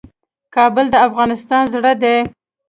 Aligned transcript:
کابل 0.55 0.85
د 0.91 0.95
افغانستان 1.07 1.63
زړه 1.73 1.91
دی 2.01 2.17